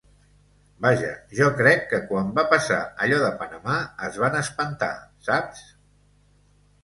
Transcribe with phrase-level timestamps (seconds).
[0.83, 3.75] Vaja, jo crec que quan va passar allò de Panamà
[4.07, 4.91] es van espantar,
[5.27, 5.61] saps?